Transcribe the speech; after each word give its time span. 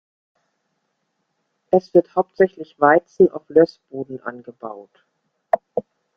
Es 1.69 1.93
wird 1.93 2.15
hauptsächlich 2.15 2.79
Weizen 2.79 3.29
auf 3.29 3.47
Lößboden 3.49 4.19
angebaut. 4.23 5.05